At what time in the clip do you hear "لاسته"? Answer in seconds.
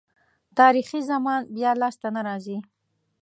1.81-2.07